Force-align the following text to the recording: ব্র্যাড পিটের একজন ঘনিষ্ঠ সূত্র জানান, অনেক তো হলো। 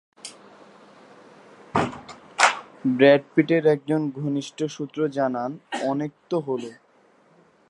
ব্র্যাড 2.97 3.23
পিটের 3.33 3.63
একজন 3.65 4.01
ঘনিষ্ঠ 4.19 4.57
সূত্র 4.75 4.99
জানান, 5.07 5.51
অনেক 5.83 6.11
তো 6.29 6.37
হলো। 6.39 6.69